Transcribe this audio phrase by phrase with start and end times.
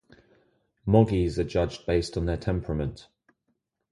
[0.83, 3.07] Moggy's are judged based on their temperament.